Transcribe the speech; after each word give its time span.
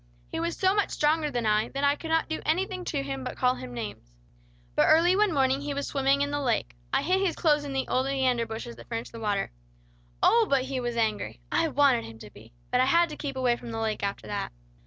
He 0.31 0.39
was 0.39 0.57
so 0.57 0.73
much 0.73 0.89
stronger 0.89 1.29
than 1.29 1.45
I, 1.45 1.69
that 1.69 1.83
I 1.83 1.95
could 1.95 2.09
not 2.09 2.27
do 2.27 2.41
anything 2.43 2.83
to 2.85 3.03
him 3.03 3.23
but 3.23 3.37
call 3.37 3.53
him 3.53 3.71
names. 3.71 4.15
But 4.75 4.87
early 4.87 5.15
one 5.15 5.31
morning 5.31 5.61
he 5.61 5.75
was 5.75 5.85
swimming 5.85 6.21
in 6.23 6.31
the 6.31 6.39
lake. 6.41 6.75
I 6.91 7.03
hid 7.03 7.21
his 7.21 7.35
clothes 7.35 7.65
in 7.65 7.73
the 7.73 7.87
oleander 7.87 8.47
bushes 8.47 8.77
that 8.77 8.87
fringe 8.87 9.11
the 9.11 9.19
water. 9.19 9.51
Oh, 10.23 10.47
but 10.49 10.63
he 10.63 10.79
was 10.79 10.97
angry! 10.97 11.39
I 11.51 11.67
wanted 11.67 12.05
him 12.05 12.17
to 12.17 12.31
be. 12.31 12.51
But 12.71 12.81
I 12.81 12.85
had 12.85 13.09
to 13.09 13.15
keep 13.15 13.35
away 13.35 13.55
from 13.57 13.69
the 13.69 13.77
lake 13.79 14.01
after 14.01 14.25
that. 14.25 14.51